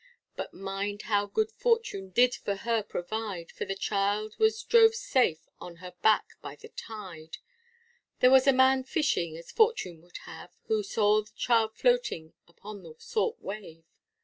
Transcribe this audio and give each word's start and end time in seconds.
But 0.35 0.51
mind 0.51 1.03
how 1.03 1.27
good 1.27 1.51
fortune 1.51 2.09
did 2.09 2.33
for 2.33 2.55
her 2.55 2.81
provide, 2.81 3.51
For 3.51 3.65
the 3.65 3.75
child 3.75 4.33
was 4.39 4.63
drove 4.63 4.95
safe 4.95 5.47
on 5.59 5.75
her 5.75 5.91
back 6.01 6.31
by 6.41 6.55
the 6.55 6.69
tide, 6.69 7.37
There 8.19 8.31
was 8.31 8.47
a 8.47 8.51
man 8.51 8.83
fishing, 8.83 9.37
as 9.37 9.51
fortune 9.51 10.01
would 10.01 10.17
have, 10.25 10.49
Who 10.65 10.81
saw 10.81 11.21
the 11.21 11.31
child 11.35 11.75
floating 11.75 12.33
upon 12.47 12.81
the 12.81 12.95
salt 12.97 13.39
wave. 13.43 13.83